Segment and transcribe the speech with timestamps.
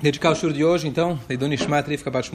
[0.00, 2.30] dedicar o shur de hoje, então, Leidon Nishmat Rivka Bat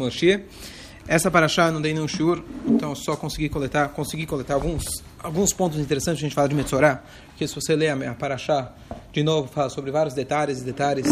[1.07, 4.83] Essa paraxá não dei nenhum shur, então só consegui coletar, consegui coletar alguns,
[5.19, 8.71] alguns pontos interessantes a gente fala de Metzorah, porque se você ler a, paraxá
[9.11, 11.07] de novo, fala sobre vários detalhes e detalhes.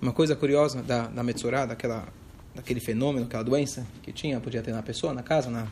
[0.00, 2.06] Uma coisa curiosa da, da Metzorah, daquela,
[2.54, 5.66] daquele fenômeno, aquela doença que tinha, podia ter na pessoa, na casa, na,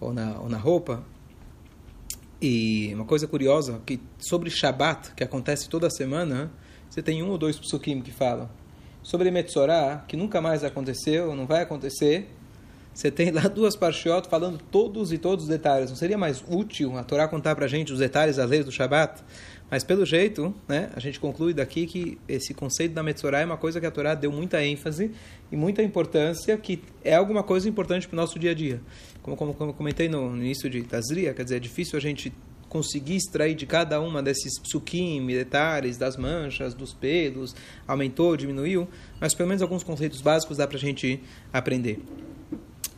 [0.00, 1.04] ou, na, ou na roupa.
[2.42, 6.50] E uma coisa curiosa, que sobre Shabat, que acontece toda semana,
[6.90, 8.50] você tem um ou dois psukim que falam
[9.04, 12.28] sobre Metzorah, que nunca mais aconteceu, não vai acontecer,
[12.94, 15.90] você tem lá duas parshiot falando todos e todos os detalhes.
[15.90, 18.70] Não seria mais útil a Torá contar para a gente os detalhes das leis do
[18.70, 19.20] Shabat?
[19.68, 23.56] Mas pelo jeito, né, a gente conclui daqui que esse conceito da Metzorah é uma
[23.56, 25.10] coisa que a Torá deu muita ênfase
[25.50, 28.80] e muita importância, que é alguma coisa importante para o nosso dia a dia.
[29.22, 32.32] Como, como, como comentei no, no início de Tazria, quer dizer, é difícil a gente
[32.74, 37.54] conseguir extrair de cada uma desses psukim, detalhes, das manchas, dos pelos,
[37.86, 38.88] aumentou, diminuiu,
[39.20, 42.00] mas pelo menos alguns conceitos básicos dá para a gente aprender.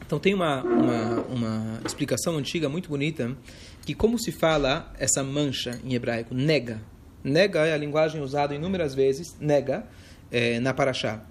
[0.06, 3.36] Então tem uma, uma, uma, explicação antiga muito bonita
[3.84, 6.80] que como se fala essa mancha em hebraico, nega.
[7.22, 9.86] Nega é a linguagem usada inúmeras vezes, nega,
[10.30, 11.22] é, na Paraxá.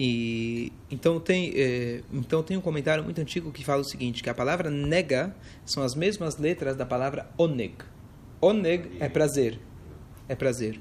[0.00, 4.30] E então tem é, então tem um comentário muito antigo que fala o seguinte, que
[4.30, 5.34] a palavra nega
[5.66, 7.74] são as mesmas letras da palavra oneg.
[8.40, 9.58] Oneg é prazer,
[10.28, 10.78] é prazer.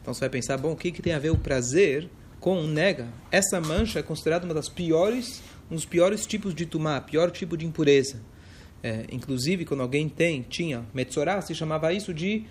[0.00, 2.08] Então você vai pensar, bom, o que, que tem a ver o prazer
[2.40, 3.08] com o nega?
[3.30, 7.58] Essa mancha é considerada uma das piores, um dos piores tipos de tumá, pior tipo
[7.58, 8.22] de impureza.
[8.82, 12.46] É, inclusive, quando alguém tem, tinha metzorá, se chamava isso de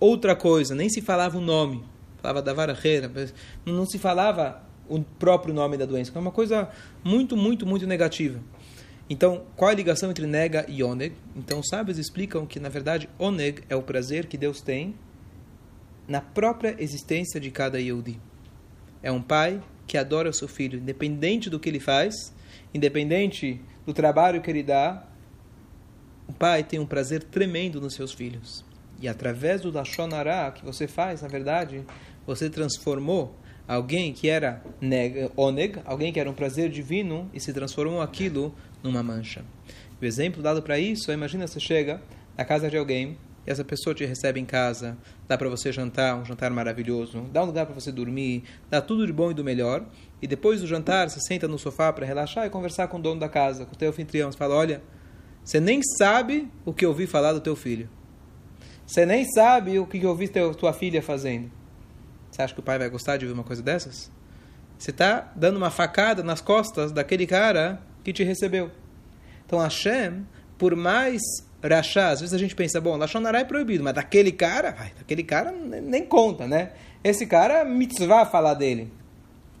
[0.00, 1.84] outra coisa, nem se falava o nome.
[2.20, 3.08] Falava da varajeira,
[3.64, 6.68] não se falava o próprio nome da doença, é uma coisa
[7.04, 8.40] muito, muito, muito negativa.
[9.10, 11.14] Então, qual é a ligação entre nega e oneg?
[11.34, 14.94] Então, os sábios explicam que, na verdade, oneg é o prazer que Deus tem
[16.06, 18.20] na própria existência de cada Yehudi.
[19.02, 22.34] É um pai que adora o seu filho, independente do que ele faz,
[22.74, 25.06] independente do trabalho que ele dá,
[26.26, 28.64] o pai tem um prazer tremendo nos seus filhos.
[29.00, 31.84] E através do Lashonará que você faz, na verdade,
[32.26, 33.34] você transformou
[33.68, 38.54] alguém que era neg, oneg, alguém que era um prazer divino e se transformou aquilo
[38.82, 39.44] numa mancha.
[40.00, 42.00] O exemplo dado para isso, imagina você chega
[42.36, 44.96] na casa de alguém e essa pessoa te recebe em casa,
[45.26, 49.06] dá para você jantar, um jantar maravilhoso, dá um lugar para você dormir, dá tudo
[49.06, 49.84] de bom e do melhor,
[50.22, 53.20] e depois do jantar você senta no sofá para relaxar e conversar com o dono
[53.20, 54.82] da casa, com o teu anfitrião, você fala, olha,
[55.44, 57.88] você nem sabe o que eu ouvi falar do teu filho.
[58.86, 61.57] Você nem sabe o que eu ouvi teu, tua filha fazendo.
[62.38, 64.12] Você acha que o pai vai gostar de ouvir uma coisa dessas?
[64.78, 68.70] Você está dando uma facada nas costas daquele cara que te recebeu.
[69.44, 70.24] Então Hashem,
[70.56, 71.20] por mais
[71.60, 75.24] rachá, às vezes a gente pensa, bom, Lashonará é proibido, mas daquele cara, vai, daquele
[75.24, 76.70] cara nem conta, né?
[77.02, 78.88] Esse cara, mitzvah falar dele.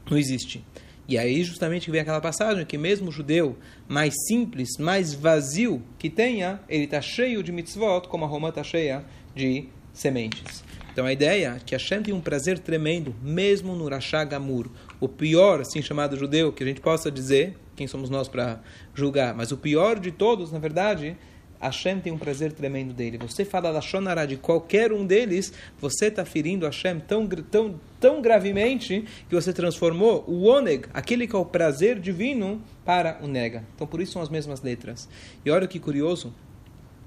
[0.08, 0.64] Não existe.
[1.08, 3.58] E aí justamente vem aquela passagem que mesmo o judeu
[3.88, 8.62] mais simples, mais vazio que tenha, ele está cheio de mitzvot, como a Roma está
[8.62, 10.62] cheia de sementes.
[10.98, 15.06] Então a ideia é que Hashem tem um prazer tremendo, mesmo no Rashá Gamur, o
[15.06, 18.58] pior, assim chamado judeu, que a gente possa dizer, quem somos nós para
[18.96, 21.16] julgar, mas o pior de todos, na verdade,
[21.60, 23.16] Hashem tem um prazer tremendo dele.
[23.18, 28.20] Você fala da Shonará de qualquer um deles, você está ferindo Hashem tão, tão, tão
[28.20, 33.62] gravemente que você transformou o Oneg, aquele que é o prazer divino, para o Nega.
[33.76, 35.08] Então por isso são as mesmas letras.
[35.44, 36.34] E olha que curioso,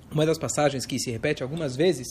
[0.10, 2.08] uma das passagens que se repete algumas vezes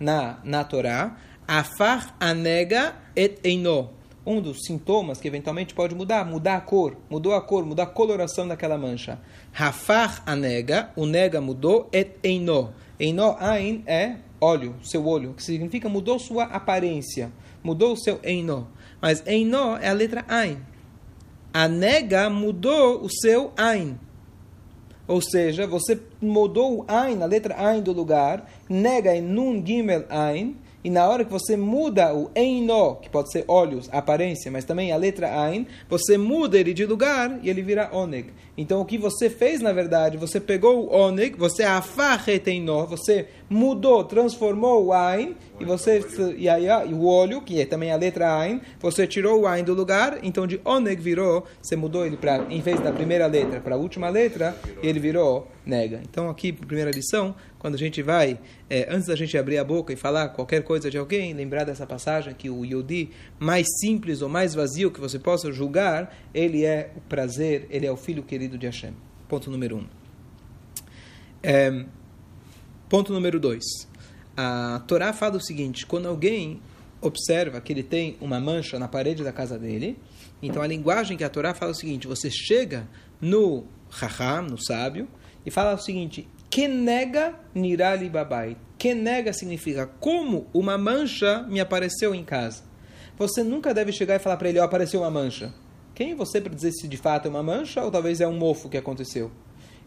[0.00, 1.16] na, na Torá,
[1.46, 3.90] afar anega et eino.
[4.24, 7.86] Um dos sintomas que eventualmente pode mudar, mudar a cor, mudou a cor, mudou a
[7.86, 9.18] coloração daquela mancha.
[9.52, 12.72] Rafar anega, o nega mudou, et eino.
[12.98, 17.32] Eino, ain, é óleo, seu olho, que significa mudou sua aparência,
[17.62, 18.68] mudou o seu eino.
[19.00, 20.58] Mas eino é a letra ain.
[21.52, 23.98] A nega mudou o seu ain.
[25.10, 30.04] Ou seja, você mudou o Ain, a letra Ain do lugar, nega em Nun Gimel
[30.08, 30.54] Ain,
[30.84, 34.92] e na hora que você muda o Eino, que pode ser olhos, aparência, mas também
[34.92, 38.30] a letra Ain, você muda ele de lugar e ele vira Oneg.
[38.56, 44.04] Então o que você fez, na verdade, você pegou o Oneg, você afarreteino, você mudou,
[44.04, 46.00] transformou o Ain, e você
[46.38, 49.64] e aí e o olho, que é também a letra Ain, você tirou o Ain
[49.64, 53.60] do lugar, então de Oneg virou, você mudou ele para, em vez da primeira letra
[53.60, 56.00] para a última letra, ele virou Nega.
[56.08, 58.38] Então aqui, primeira lição, quando a gente vai,
[58.68, 61.84] é, antes da gente abrir a boca e falar qualquer coisa de alguém, lembrar dessa
[61.84, 66.92] passagem que o Yodi mais simples ou mais vazio que você possa julgar, ele é
[66.96, 68.94] o prazer, ele é o filho querido de Hashem.
[69.28, 69.84] Ponto número um.
[71.42, 71.84] É,
[72.90, 73.64] ponto número dois.
[74.36, 76.60] A Torá fala o seguinte: quando alguém
[77.00, 79.98] observa que ele tem uma mancha na parede da casa dele.
[80.42, 82.86] Então a linguagem que a Torá fala é o seguinte: você chega
[83.20, 85.08] no Raham, no sábio,
[85.44, 88.56] e fala o seguinte: que nega nirali babai.
[88.76, 92.64] Que nega significa como uma mancha me apareceu em casa.
[93.18, 95.54] Você nunca deve chegar e falar para ele: oh, apareceu uma mancha.
[95.94, 98.36] Quem é você para dizer se de fato é uma mancha ou talvez é um
[98.36, 99.30] mofo que aconteceu?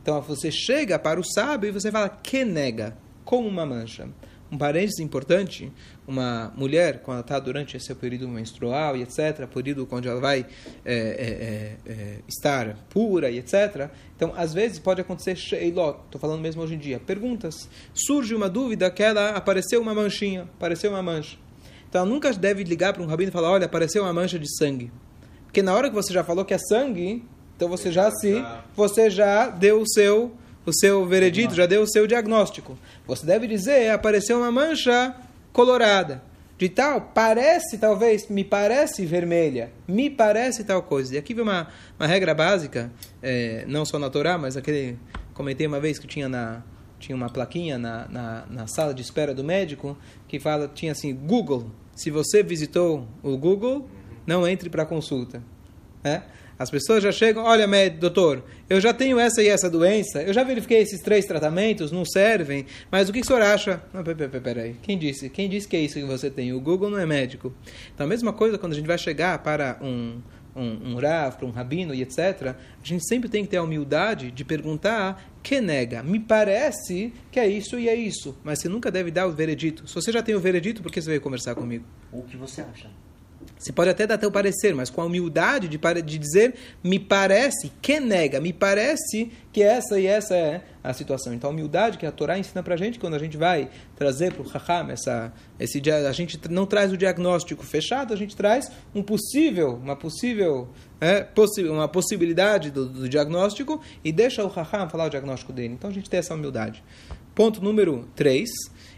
[0.04, 4.08] Então você chega para o sábio e você fala: que nega, como uma mancha.
[4.52, 5.72] Um parênteses importante,
[6.08, 10.46] uma mulher, quando está durante esse período menstrual e etc., período onde ela vai
[10.86, 16.40] é, é, é, estar pura e etc., então, às vezes, pode acontecer sheilot, estou falando
[16.40, 17.68] mesmo hoje em dia, perguntas.
[17.96, 21.36] Surge uma dúvida que ela apareceu uma manchinha, apareceu uma mancha.
[21.90, 24.56] Então, ela nunca deve ligar para um rabino e falar, olha, apareceu uma mancha de
[24.56, 24.92] sangue.
[25.46, 27.26] Porque na hora que você já falou que é sangue,
[27.63, 28.44] então você já se,
[28.75, 30.33] você já deu o seu
[30.65, 32.77] o seu veredito, já deu o seu diagnóstico.
[33.06, 35.13] Você deve dizer, apareceu uma mancha
[35.51, 36.24] colorada.
[36.57, 41.15] De tal, parece, talvez, me parece vermelha, me parece tal coisa.
[41.15, 41.68] E aqui vem uma,
[42.00, 44.98] uma regra básica, é, não só na Torá, mas aquele,
[45.33, 46.63] comentei uma vez que tinha na,
[47.00, 49.98] tinha uma plaquinha na, na, na, sala de espera do médico
[50.30, 53.89] que fala tinha assim Google se você visitou o Google
[54.25, 55.44] não entre para consulta
[56.04, 56.24] né?
[56.63, 60.31] As pessoas já chegam, olha, médico, doutor, eu já tenho essa e essa doença, eu
[60.31, 63.83] já verifiquei esses três tratamentos, não servem, mas o que, o senhor acha?
[63.94, 65.30] Não, peraí, quem disse?
[65.30, 66.54] Quem disse que é isso que você tem?
[66.54, 67.54] O Google não é médico.
[67.94, 70.21] Então, a mesma coisa quando a gente vai chegar para um,
[70.56, 73.63] um, um Rav, para um rabino e etc., a gente sempre tem que ter a
[73.63, 76.01] humildade de perguntar que nega.
[76.01, 79.86] Me parece que é isso e é isso, mas você nunca deve dar o veredito.
[79.86, 81.83] Se você já tem o veredito, por que você veio conversar comigo?
[82.09, 82.89] O que você acha?
[83.63, 87.71] Você pode até dar teu parecer, mas com a humildade de, de dizer, me parece,
[87.81, 91.33] que nega, me parece que essa e essa é a situação.
[91.33, 94.33] Então, a humildade que a Torá ensina para a gente, quando a gente vai trazer
[94.33, 98.69] para o Raham, essa, esse, a gente não traz o diagnóstico fechado, a gente traz
[98.94, 100.68] um possível, uma possível,
[101.00, 105.74] é, possi uma possibilidade do, do, diagnóstico e deixa o Raham falar o diagnóstico dele.
[105.74, 106.83] Então, a gente tem essa humildade.
[107.33, 108.50] Ponto número 3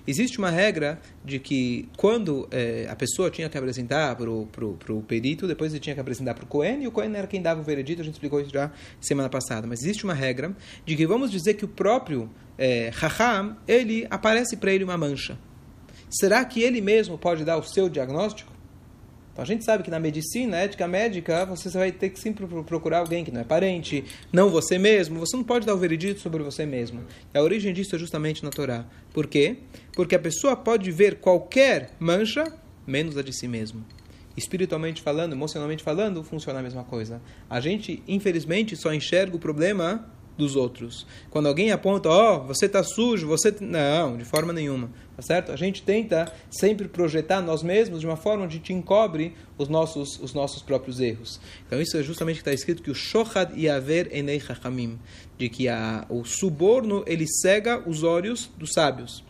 [0.08, 5.48] Existe uma regra de que quando é, a pessoa tinha que apresentar para o perito,
[5.48, 7.64] depois ele tinha que apresentar para o Cohen, e o Cohen era quem dava o
[7.64, 8.72] veredito, a gente explicou isso já
[9.02, 9.66] semana passada.
[9.66, 10.56] Mas existe uma regra
[10.86, 12.92] de que vamos dizer que o próprio é,
[13.68, 15.38] ele aparece para ele uma mancha.
[16.10, 18.55] Será que ele mesmo pode dar o seu diagnóstico?
[19.36, 23.00] Então a gente sabe que na medicina, ética médica, você vai ter que sempre procurar
[23.00, 25.20] alguém que não é parente, não você mesmo.
[25.20, 27.04] Você não pode dar o veredito sobre você mesmo.
[27.34, 28.86] E a origem disso é justamente na Torá.
[29.14, 29.58] Por quê?
[29.92, 32.46] Porque a pessoa pode ver qualquer mancha,
[32.88, 33.86] menos a de si mesmo.
[34.38, 37.22] Espiritualmente falando, emocionalmente falando, funciona a mesma coisa.
[37.50, 41.06] A gente, infelizmente, só enxerga o problema dos outros.
[41.30, 43.56] Quando alguém aponta, ó, oh, você está sujo, você.
[43.60, 44.90] Não, de forma nenhuma.
[45.16, 45.52] Tá certo?
[45.52, 49.70] A gente tenta sempre projetar nós mesmos de uma forma onde a gente encobre os
[49.70, 51.40] nossos, os nossos próprios erros.
[51.66, 55.00] Então, isso é justamente que está escrito que o Shohad Yaver Enei Chachamim,
[55.38, 59.24] de que a, o suborno ele cega os olhos dos sábios.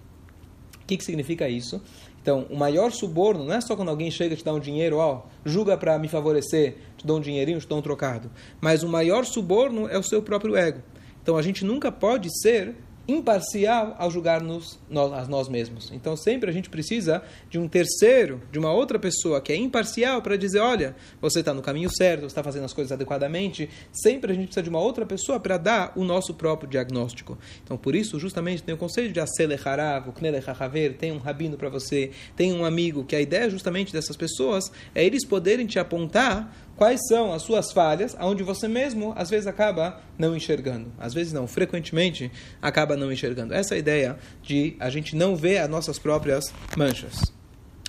[0.82, 1.82] O que, que significa isso?
[2.26, 4.98] Então, o maior suborno não é só quando alguém chega e te dá um dinheiro,
[4.98, 8.32] ó, julga para me favorecer, te dou um dinheirinho, te dou um trocado.
[8.60, 10.82] Mas o maior suborno é o seu próprio ego.
[11.26, 12.76] Então a gente nunca pode ser
[13.08, 15.92] imparcial ao julgar-nos a nós mesmos.
[15.92, 20.22] Então sempre a gente precisa de um terceiro, de uma outra pessoa que é imparcial
[20.22, 23.68] para dizer, olha, você está no caminho certo, você está fazendo as coisas adequadamente.
[23.92, 27.38] Sempre a gente precisa de uma outra pessoa para dar o nosso próprio diagnóstico.
[27.64, 31.70] Então por isso justamente tem o conceito de Aselecharav, o Knelechachaver, tem um rabino para
[31.70, 36.56] você, tem um amigo, que a ideia justamente dessas pessoas é eles poderem te apontar
[36.76, 40.92] quais são as suas falhas, aonde você mesmo às vezes acaba não enxergando.
[40.98, 43.54] Às vezes não, frequentemente acaba não enxergando.
[43.54, 47.34] Essa é ideia de a gente não ver as nossas próprias manchas.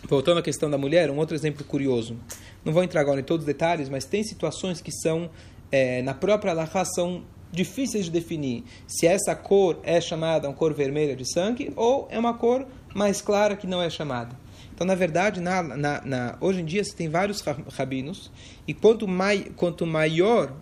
[0.08, 2.16] Voltando à questão da mulher, um outro exemplo curioso.
[2.64, 5.30] Não vou entrar agora em todos os detalhes, mas tem situações que são,
[5.70, 11.16] é, na própria são difíceis de definir se essa cor é chamada uma cor vermelha
[11.16, 14.36] de sangue ou é uma cor mais clara que não é chamada.
[14.76, 17.42] Então, na verdade, na, na, na, hoje em dia você tem vários
[17.72, 18.30] rabinos,
[18.68, 20.52] e quanto, mai, quanto maior,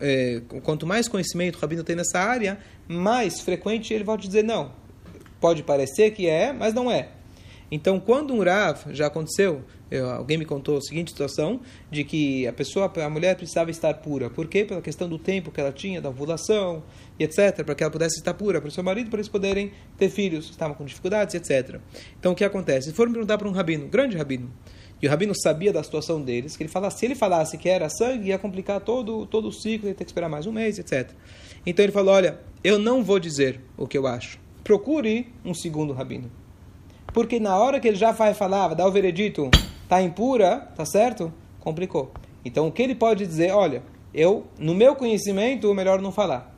[0.00, 4.44] é, quanto mais conhecimento o rabino tem nessa área, mais frequente ele vai te dizer
[4.44, 4.70] não.
[5.40, 7.08] Pode parecer que é, mas não é.
[7.70, 12.46] Então, quando um Rav, já aconteceu, eu, alguém me contou a seguinte situação, de que
[12.46, 14.28] a pessoa, a mulher precisava estar pura.
[14.28, 14.64] Por quê?
[14.64, 16.82] Pela questão do tempo que ela tinha, da ovulação,
[17.18, 19.72] e etc., para que ela pudesse estar pura, para o seu marido, para eles poderem
[19.96, 21.80] ter filhos, estavam com dificuldades, etc.
[22.18, 22.92] Então, o que acontece?
[22.92, 24.52] Foram perguntar para um rabino, grande rabino,
[25.00, 27.88] e o rabino sabia da situação deles, que ele falasse, se ele falasse que era
[27.88, 31.10] sangue, ia complicar todo, todo o ciclo, ia ter que esperar mais um mês, etc.
[31.66, 34.38] Então ele falou, olha, eu não vou dizer o que eu acho.
[34.62, 36.30] Procure um segundo rabino.
[37.14, 39.48] Porque na hora que ele já vai falar, vai dar o veredito,
[39.84, 41.32] está impura, tá certo?
[41.60, 42.12] Complicou.
[42.44, 43.52] Então o que ele pode dizer?
[43.52, 46.52] Olha, eu, no meu conhecimento, melhor não falar.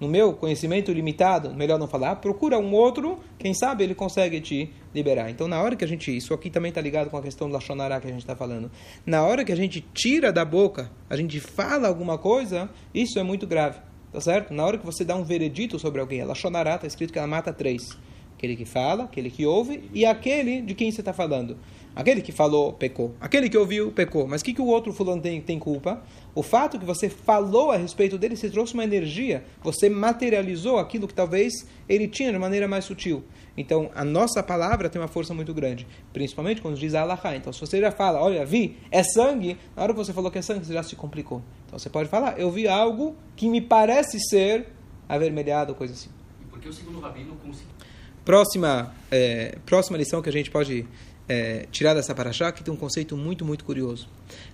[0.00, 2.16] No meu conhecimento limitado, melhor não falar.
[2.16, 5.30] Procura um outro, quem sabe ele consegue te liberar.
[5.30, 6.16] Então, na hora que a gente.
[6.16, 8.70] Isso aqui também está ligado com a questão do Lachonará que a gente está falando.
[9.06, 13.22] Na hora que a gente tira da boca, a gente fala alguma coisa, isso é
[13.22, 13.78] muito grave.
[14.10, 14.52] Tá certo?
[14.52, 17.28] Na hora que você dá um veredito sobre alguém, a Lachonará está escrito que ela
[17.28, 17.96] mata três:
[18.40, 21.58] aquele que fala, aquele que ouve e aquele de quem você está falando.
[21.94, 23.14] Aquele que falou, pecou.
[23.20, 24.26] Aquele que ouviu, pecou.
[24.26, 26.02] Mas o que, que o outro fulano tem, tem culpa?
[26.34, 31.06] O fato que você falou a respeito dele, você trouxe uma energia, você materializou aquilo
[31.06, 31.52] que talvez
[31.88, 33.22] ele tinha de maneira mais sutil.
[33.56, 37.20] Então, a nossa palavra tem uma força muito grande, principalmente quando diz Allah.
[37.36, 40.38] Então, se você já fala, olha, vi, é sangue, na hora que você falou que
[40.38, 41.42] é sangue, você já se complicou.
[41.66, 44.68] Então, você pode falar, eu vi algo que me parece ser
[45.08, 46.08] avermelhado, coisa assim.
[46.40, 47.79] E por que o segundo rabino conseguiu?
[48.24, 50.86] Próxima, é, próxima lição que a gente pode
[51.28, 54.08] é, tirar dessa paraxá, que tem um conceito muito, muito curioso.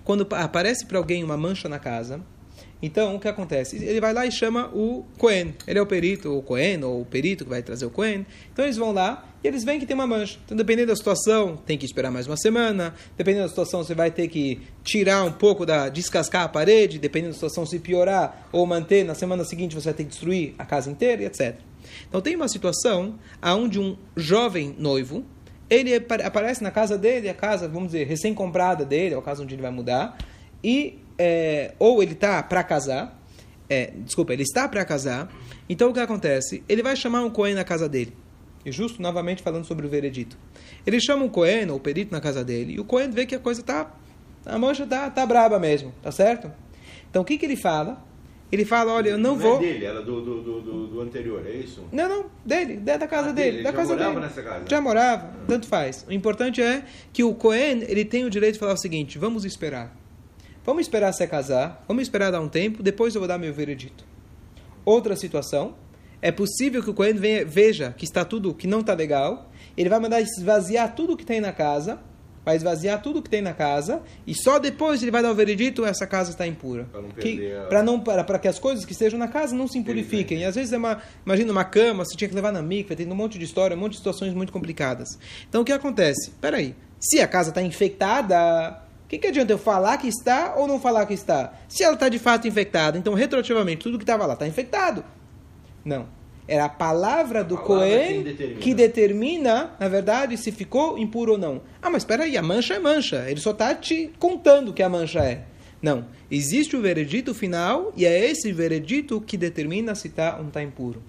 [0.04, 2.20] Quando aparece para alguém uma mancha na casa,
[2.82, 3.76] então o que acontece?
[3.76, 5.54] Ele vai lá e chama o Cohen.
[5.66, 8.26] Ele é o perito, o Cohen, ou o perito que vai trazer o Cohen.
[8.52, 10.38] Então eles vão lá e eles veem que tem uma mancha.
[10.44, 12.94] Então, dependendo da situação, tem que esperar mais uma semana.
[13.16, 15.88] Dependendo da situação, você vai ter que tirar um pouco da.
[15.88, 16.98] descascar a parede.
[16.98, 20.54] Dependendo da situação, se piorar ou manter, na semana seguinte você vai ter que destruir
[20.58, 21.56] a casa inteira e etc.
[22.08, 25.24] Então tem uma situação onde um jovem noivo
[25.68, 29.54] ele aparece na casa dele, a casa, vamos dizer, recém-comprada dele, é a casa onde
[29.54, 30.16] ele vai mudar,
[30.62, 33.20] e é, ou ele está para casar,
[33.68, 35.32] é, desculpa, ele está para casar,
[35.68, 36.62] então o que acontece?
[36.68, 38.14] Ele vai chamar um Cohen na casa dele.
[38.64, 40.36] E justo, novamente, falando sobre o veredito.
[40.86, 43.34] Ele chama um Cohen, ou o perito, na casa dele, e o Cohen vê que
[43.34, 43.94] a coisa está,
[44.44, 46.50] a mancha tá, tá braba mesmo, tá certo?
[47.10, 48.04] Então o que, que ele fala?
[48.50, 49.56] Ele fala, olha, eu não, não vou.
[49.56, 51.82] É dele, era do, do, do, do, anterior, é isso?
[51.90, 53.62] Não, não, dele, da casa ah, dele, dele.
[53.64, 54.26] da já casa morava dele.
[54.26, 54.64] nessa casa.
[54.68, 56.06] Já morava, tanto faz.
[56.08, 59.44] O importante é que o Cohen ele tem o direito de falar o seguinte: vamos
[59.44, 59.92] esperar,
[60.66, 64.04] vamos esperar se casar, vamos esperar dar um tempo, depois eu vou dar meu veredito.
[64.84, 65.74] Outra situação,
[66.20, 67.14] é possível que o Cohen
[67.46, 71.40] veja que está tudo que não está legal, ele vai mandar esvaziar tudo que tem
[71.40, 71.98] na casa
[72.44, 75.84] vai esvaziar tudo que tem na casa e só depois ele vai dar o veredito
[75.84, 76.86] essa casa está impura.
[77.68, 80.38] Para não a- para para que as coisas que estejam na casa não se impurifiquem.
[80.42, 83.10] E às vezes é uma, imagina uma cama, você tinha que levar na mikve, tem
[83.10, 85.18] um monte de história, um monte de situações muito complicadas.
[85.48, 86.30] Então o que acontece?
[86.40, 90.66] Peraí, se a casa está infectada, o que, que adianta eu falar que está ou
[90.66, 91.52] não falar que está?
[91.68, 95.04] Se ela está de fato infectada, então retroativamente tudo que estava lá está infectado.
[95.84, 96.08] Não.
[96.48, 98.60] Era a palavra do palavra Cohen determina.
[98.60, 101.62] que determina, na verdade, se ficou impuro ou não.
[101.80, 103.30] Ah, mas espera aí, a mancha é mancha.
[103.30, 105.44] Ele só está te contando que a mancha é.
[105.80, 106.06] Não.
[106.28, 110.64] Existe o veredito final e é esse veredito que determina se está ou não está
[110.64, 111.00] impuro.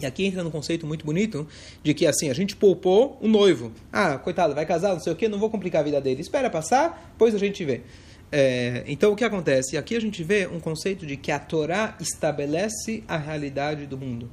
[0.00, 1.46] E aqui entra num conceito muito bonito
[1.82, 3.72] de que assim, a gente poupou o noivo.
[3.92, 6.20] Ah, coitado, vai casar, não sei o quê, não vou complicar a vida dele.
[6.20, 7.82] Espera passar, depois a gente vê.
[8.30, 9.76] É, então o que acontece?
[9.76, 14.30] Aqui a gente vê um conceito de que a Torá estabelece a realidade do mundo.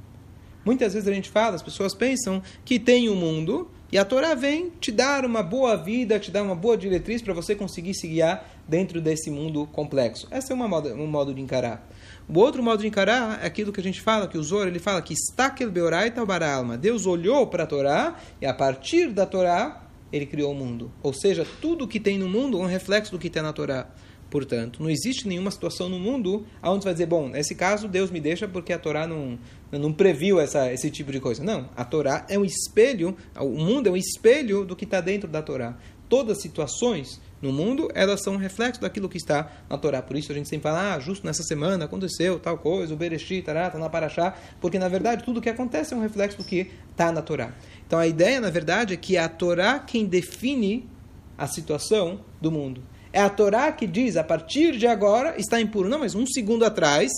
[0.64, 4.04] Muitas vezes a gente fala, as pessoas pensam que tem o um mundo e a
[4.04, 7.94] Torá vem te dar uma boa vida, te dar uma boa diretriz para você conseguir
[7.94, 10.26] se guiar dentro desse mundo complexo.
[10.30, 11.88] Esse é uma modo, um modo de encarar.
[12.28, 14.80] O outro modo de encarar é aquilo que a gente fala, que o Zor ele
[14.80, 16.76] fala que Stakel Beoraita Baralma.
[16.76, 20.90] Deus olhou para a Torá e a partir da Torá ele criou o mundo.
[21.02, 23.88] Ou seja, tudo que tem no mundo é um reflexo do que tem na Torá.
[24.28, 28.18] Portanto, não existe nenhuma situação no mundo onde vai dizer, bom, nesse caso Deus me
[28.18, 29.38] deixa porque a Torá não,
[29.70, 31.44] não previu essa, esse tipo de coisa.
[31.44, 35.28] Não, a Torá é um espelho, o mundo é um espelho do que está dentro
[35.28, 35.78] da Torá.
[36.08, 40.00] Todas as situações no mundo, elas são um reflexo daquilo que está na Torá.
[40.00, 43.42] Por isso a gente sempre fala, ah, justo nessa semana aconteceu tal coisa, o Bereshit,
[43.42, 47.12] tará, tá na porque na verdade tudo que acontece é um reflexo do que está
[47.12, 47.52] na Torá.
[47.86, 50.88] Então a ideia, na verdade, é que é a Torá quem define
[51.36, 52.82] a situação do mundo.
[53.12, 55.88] É a Torá que diz, a partir de agora está impuro.
[55.88, 57.10] Não, mas um segundo atrás,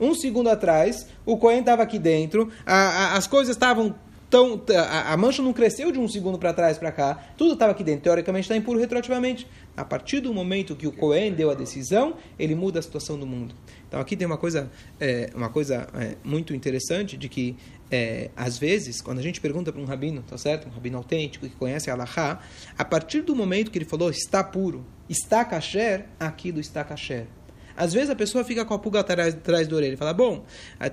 [0.00, 3.94] um segundo atrás, o Cohen estava aqui dentro, a, a, as coisas estavam
[4.34, 4.60] tão.
[4.76, 7.84] A, a, mancha não cresceu de um segundo para trás para cá, tudo estava aqui
[7.84, 8.02] dentro.
[8.02, 9.46] Teoricamente está impuro retroativamente.
[9.76, 13.24] A partir do momento que o Cohen deu a decisão, ele muda a situação do
[13.24, 13.54] mundo.
[13.86, 17.56] Então aqui tem uma coisa, é, uma coisa é, muito interessante de que
[17.88, 20.66] é, às vezes, quando a gente pergunta para um rabino, tá certo?
[20.66, 22.40] Um rabino autêntico que conhece a Allahá,
[22.76, 27.28] a partir do momento que ele falou está puro, está kasher, aquilo está kasher.
[27.76, 30.44] Às vezes a pessoa fica com a pulga atrás, atrás da orelha e fala: Bom,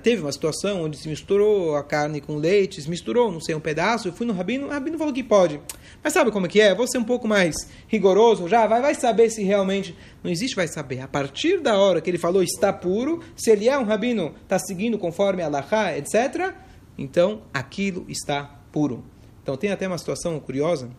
[0.02, 3.60] teve uma situação onde se misturou a carne com leite, se misturou, não sei, um
[3.60, 4.08] pedaço.
[4.08, 5.60] Eu fui no rabino, o rabino falou que pode.
[6.02, 6.74] Mas sabe como é que é?
[6.74, 7.54] Vou ser um pouco mais
[7.86, 9.96] rigoroso já, vai, vai saber se realmente.
[10.22, 11.00] Não existe, vai saber.
[11.00, 14.58] A partir da hora que ele falou está puro, se ele é um rabino, está
[14.58, 16.54] seguindo conforme a Allahá, etc.,
[16.98, 19.04] então aquilo está puro.
[19.42, 20.90] Então tem até uma situação curiosa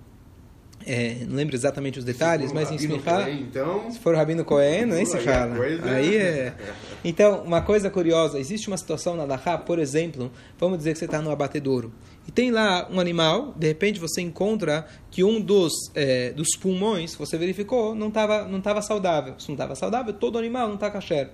[0.85, 4.85] É, não lembro exatamente os detalhes, mas em Cohen, então, se for o Rabino Cohen,
[4.85, 5.55] nem se a fala.
[5.95, 6.53] Aí é...
[7.03, 11.05] Então, uma coisa curiosa, existe uma situação na Lahá, por exemplo, vamos dizer que você
[11.05, 11.91] está no abatedouro,
[12.27, 17.15] e tem lá um animal, de repente você encontra que um dos, é, dos pulmões,
[17.15, 19.35] você verificou, não estava não tava saudável.
[19.37, 21.29] Se não estava saudável, todo animal não está kasher.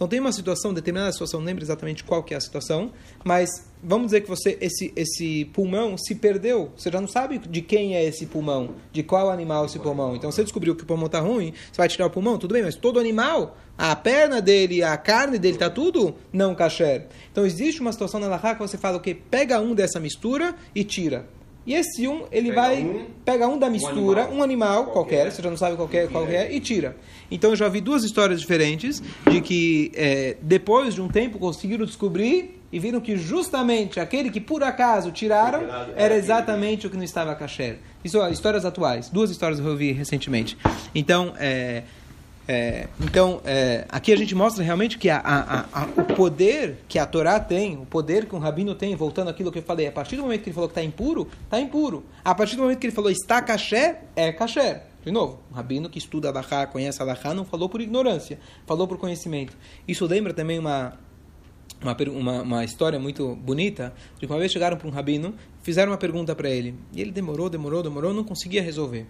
[0.00, 2.90] Então tem uma situação, determinada situação, não lembro exatamente qual que é a situação,
[3.22, 7.60] mas vamos dizer que você esse esse pulmão se perdeu, você já não sabe de
[7.60, 10.16] quem é esse pulmão, de qual animal esse pulmão.
[10.16, 12.62] Então você descobriu que o pulmão está ruim, você vai tirar o pulmão, tudo bem,
[12.62, 17.08] mas todo animal, a perna dele, a carne dele está tudo não kasher.
[17.30, 20.54] Então existe uma situação na Lahá que você fala o que pega um dessa mistura
[20.74, 21.26] e tira.
[21.66, 24.38] E esse um, ele Pega vai um- pega um da mistura, animal.
[24.38, 25.32] um animal qualquer, Qualquer.
[25.32, 26.96] você já não sabe qual é, qual é, e tira.
[27.30, 31.84] Então eu já vi duas histórias diferentes de que é, depois de um tempo conseguiram
[31.84, 35.62] descobrir e viram que justamente aquele que por acaso tiraram
[35.96, 37.78] era exatamente o que não estava kasher.
[38.02, 40.56] Isso, histórias atuais, duas histórias que eu vi recentemente.
[40.94, 41.82] Então, é,
[42.48, 46.98] é, então é, aqui a gente mostra realmente que a, a- a- o poder que
[46.98, 49.92] a Torá tem, o poder que um rabino tem, voltando àquilo que eu falei, a
[49.92, 52.04] partir do momento que ele falou que está impuro, está impuro.
[52.24, 54.82] A partir do momento que ele falou está kasher, é kasher.
[55.04, 58.98] De novo, um rabino que estuda Alahá, conhece Alahá, não falou por ignorância, falou por
[58.98, 59.56] conhecimento.
[59.88, 60.92] Isso lembra também uma,
[61.80, 65.92] uma, uma, uma história muito bonita, de que uma vez chegaram para um rabino, fizeram
[65.92, 69.06] uma pergunta para ele, e ele demorou, demorou, demorou, não conseguia resolver.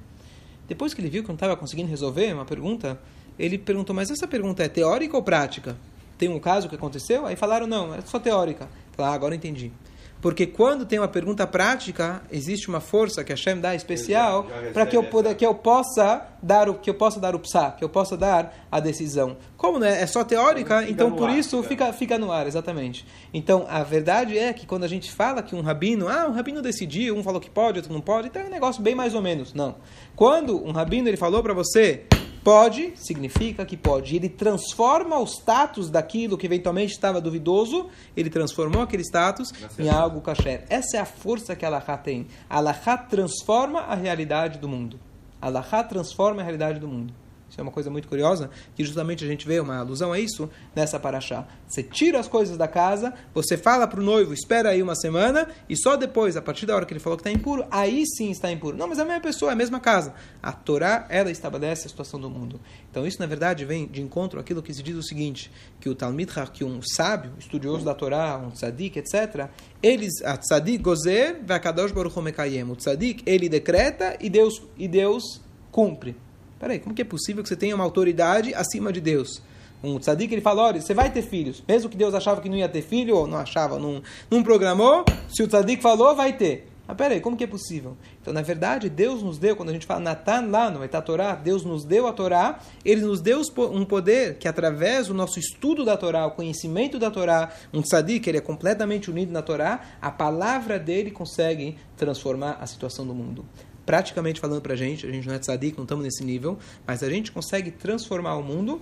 [0.68, 2.96] Depois que ele viu que não estava conseguindo resolver uma pergunta,
[3.40, 5.76] ele perguntou, mas essa pergunta é teórica ou prática?
[6.18, 7.26] Tem um caso que aconteceu?
[7.26, 8.68] Aí falaram, não, é só teórica.
[8.92, 9.72] Falaram, ah, agora entendi.
[10.20, 14.84] Porque quando tem uma pergunta prática, existe uma força que a Hashem dá especial para
[14.84, 15.02] que eu
[15.34, 18.66] que eu possa dar o que eu possa dar o psa, que eu possa dar
[18.70, 19.38] a decisão.
[19.56, 21.66] Como né, é só teórica, Fica então por ar, isso né?
[21.66, 23.06] fica fica no ar, exatamente.
[23.32, 26.60] Então a verdade é que quando a gente fala que um rabino, ah, um rabino
[26.60, 29.22] decidiu, um falou que pode, outro não pode, então é um negócio bem mais ou
[29.22, 29.54] menos.
[29.54, 29.76] Não.
[30.14, 32.04] Quando um rabino ele falou para você
[32.44, 34.16] pode, significa que pode.
[34.16, 40.20] Ele transforma o status daquilo que eventualmente estava duvidoso, ele transformou aquele status em algo
[40.20, 40.64] kasher.
[40.68, 42.26] Essa é a força que a Allahá tem.
[42.48, 44.98] A Allahá transforma a realidade do mundo.
[45.40, 47.12] A Allahá transforma a realidade do mundo.
[47.50, 50.48] Isso é uma coisa muito curiosa, que justamente a gente vê uma alusão a isso
[50.74, 51.46] nessa paraxá.
[51.66, 55.48] Você tira as coisas da casa, você fala para o noivo, espera aí uma semana,
[55.68, 58.30] e só depois, a partir da hora que ele falou que está impuro, aí sim
[58.30, 58.76] está impuro.
[58.76, 60.14] Não, mas é a mesma pessoa, é a mesma casa.
[60.40, 62.60] A Torá, ela estabelece a situação do mundo.
[62.88, 65.94] Então isso, na verdade, vem de encontro àquilo que se diz o seguinte, que o
[65.94, 69.48] Talmid que um sábio, estudioso da Torá, um tzadik, etc.,
[69.82, 72.62] eles, a tzadik gozer, vakadosh baruch hu mekayem.
[72.70, 75.40] O tzadik, ele decreta e Deus, e Deus
[75.72, 76.14] cumpre.
[76.60, 79.40] Peraí, como que é possível que você tenha uma autoridade acima de Deus?
[79.82, 81.64] Um tzadik, ele fala, olha, você vai ter filhos.
[81.66, 85.02] Mesmo que Deus achava que não ia ter filho, ou não achava, não, não programou,
[85.30, 86.68] se o tzadik falou, vai ter.
[86.86, 87.96] Mas peraí, como que é possível?
[88.20, 91.34] Então, na verdade, Deus nos deu, quando a gente fala Natan lá no Etá Torá,
[91.34, 93.40] Deus nos deu a Torá, Ele nos deu
[93.72, 98.28] um poder que, através do nosso estudo da Torá, o conhecimento da Torá, um tzadik,
[98.28, 103.46] ele é completamente unido na Torá, a palavra dele consegue transformar a situação do mundo
[103.90, 107.02] praticamente falando para a gente, a gente não é tzadik, não estamos nesse nível, mas
[107.02, 108.80] a gente consegue transformar o mundo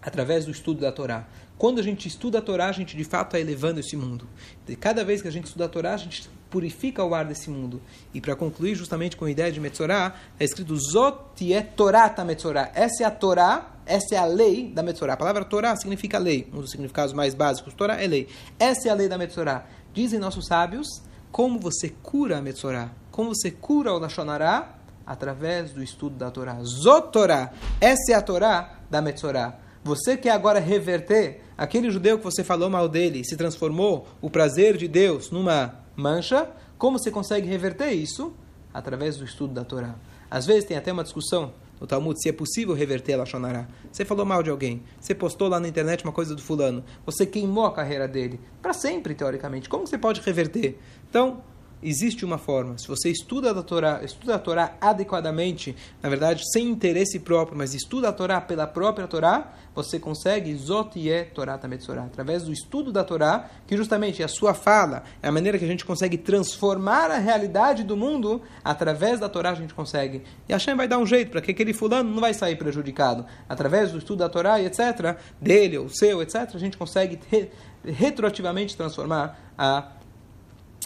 [0.00, 1.28] através do estudo da Torá.
[1.58, 4.26] Quando a gente estuda a Torá, a gente de fato está elevando esse mundo.
[4.66, 7.50] E cada vez que a gente estuda a Torá, a gente purifica o ar desse
[7.50, 7.82] mundo.
[8.14, 12.72] E para concluir justamente com a ideia de Metzorá, é escrito Zot é Torata Metzorá.
[12.74, 15.12] Essa é a Torá, essa é a lei da Metzorá.
[15.12, 17.74] A palavra Torá significa lei, um dos significados mais básicos.
[17.74, 18.28] Torá é lei.
[18.58, 19.66] Essa é a lei da Metzorá.
[19.92, 20.88] Dizem nossos sábios
[21.30, 24.74] como você cura a Metzorá, como você cura o Lashonará
[25.06, 26.58] através do estudo da Torá.
[26.64, 29.58] Zotorá, essa é a Torá da Metzorá.
[29.84, 34.76] Você quer agora reverter aquele judeu que você falou mal dele, se transformou o prazer
[34.76, 36.48] de Deus numa mancha,
[36.78, 38.32] como você consegue reverter isso?
[38.72, 39.94] Através do estudo da Torá.
[40.30, 43.66] Às vezes tem até uma discussão no Talmud se é possível reverter a Lashonará.
[43.90, 47.26] Você falou mal de alguém, você postou lá na internet uma coisa do fulano, você
[47.26, 49.68] queimou a carreira dele, para sempre, teoricamente.
[49.68, 50.78] Como você pode reverter?
[51.10, 51.42] Então,
[51.82, 52.78] existe uma forma.
[52.78, 57.74] Se você estuda a Torá, estuda a Torá adequadamente, na verdade, sem interesse próprio, mas
[57.74, 62.04] estuda a Torá pela própria Torá, você consegue Zotie Torá Tametzorá.
[62.04, 65.64] Através do estudo da Torá, que justamente é a sua fala, é a maneira que
[65.64, 70.22] a gente consegue transformar a realidade do mundo, através da Torá a gente consegue.
[70.48, 73.24] E Hashem vai dar um jeito para que aquele fulano não vai sair prejudicado.
[73.48, 77.50] Através do estudo da Torá e etc., dele ou seu, etc., a gente consegue re
[77.84, 79.90] retroativamente transformar a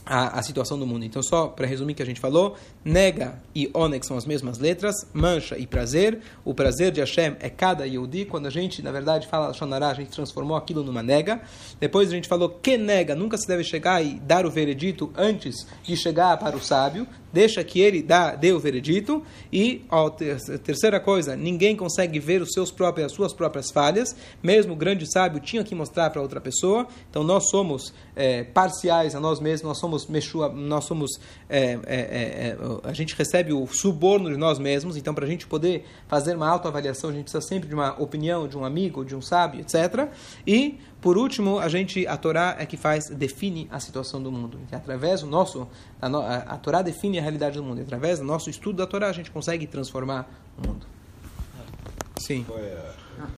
[0.06, 1.04] a, a, situação do mundo.
[1.04, 4.58] Então, só para resumir o que a gente falou, nega e onex são as mesmas
[4.58, 6.20] letras, mancha e prazer.
[6.44, 8.24] O prazer de Hashem é cada Yehudi.
[8.24, 11.42] Quando a gente, na verdade, fala Shonará, a gente transformou aquilo numa nega.
[11.80, 15.66] Depois a gente falou que nega, nunca se deve chegar e dar o veredito antes
[15.82, 17.06] de chegar para o sábio.
[17.32, 19.22] Deixa que ele dá, dê o veredito.
[19.52, 24.16] E, ó, terceira coisa, ninguém consegue ver os seus próprios, as suas próprias falhas.
[24.42, 26.86] Mesmo o grande sábio tinha que mostrar para outra pessoa.
[27.10, 31.96] Então, nós somos é, parciais a nós mesmos, nós somos meshua, nós somos é, é,
[31.96, 36.36] é, a gente recebe o suborno de nós mesmos, então para a gente poder fazer
[36.36, 39.60] uma autoavaliação, a gente precisa sempre de uma opinião de um amigo, de um sábio,
[39.60, 40.08] etc.
[40.46, 44.58] E por último, a gente a Torá é que faz define a situação do mundo.
[44.70, 45.68] E através do nosso
[46.02, 47.80] a, a, Torá define a realidade do mundo.
[47.80, 50.28] Através do nosso estudo da Torá a gente consegue transformar
[50.58, 50.86] o mundo.
[52.18, 52.44] Sim.